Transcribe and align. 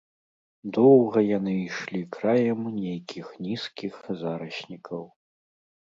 Доўга 0.77 1.19
яны 1.37 1.53
ішлі 1.67 2.01
краем 2.17 2.61
нейкіх 2.79 3.25
нізкіх 3.49 3.93
зараснікаў. 4.23 5.03